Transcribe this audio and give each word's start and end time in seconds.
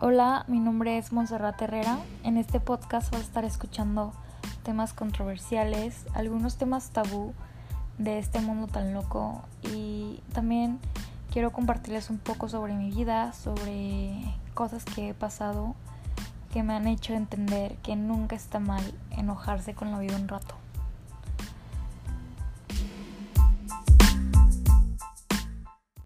Hola, 0.00 0.44
mi 0.48 0.60
nombre 0.60 0.98
es 0.98 1.12
Monserrat 1.12 1.60
Herrera. 1.62 1.98
En 2.22 2.36
este 2.36 2.60
podcast 2.60 3.10
voy 3.10 3.20
a 3.20 3.24
estar 3.24 3.44
escuchando 3.44 4.12
temas 4.62 4.92
controversiales, 4.92 6.04
algunos 6.12 6.56
temas 6.56 6.90
tabú 6.90 7.32
de 7.96 8.18
este 8.18 8.40
mundo 8.40 8.66
tan 8.66 8.92
loco 8.92 9.42
y 9.62 10.20
también 10.34 10.78
quiero 11.32 11.52
compartirles 11.52 12.10
un 12.10 12.18
poco 12.18 12.48
sobre 12.48 12.74
mi 12.74 12.90
vida, 12.90 13.32
sobre 13.32 14.20
cosas 14.52 14.84
que 14.84 15.08
he 15.08 15.14
pasado 15.14 15.74
que 16.52 16.62
me 16.62 16.74
han 16.74 16.86
hecho 16.86 17.14
entender 17.14 17.76
que 17.76 17.96
nunca 17.96 18.36
está 18.36 18.60
mal 18.60 18.82
enojarse 19.10 19.74
con 19.74 19.90
la 19.90 19.98
vida 19.98 20.16
un 20.16 20.28
rato. 20.28 20.54